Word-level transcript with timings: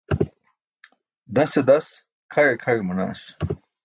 Dase 1.35 1.61
das 1.69 1.87
kʰaẏe 2.33 2.53
kʰaẏ 2.63 2.79
manaas. 2.87 3.21